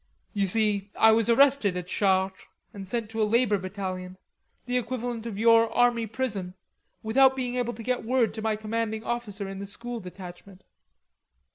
[0.33, 4.17] "You see, I was arrested at Chartres and sent to a labor battalion,
[4.65, 6.55] the equivalent for your army prison,
[7.03, 10.63] without being able to get word to my commanding officer in the School Detachment...."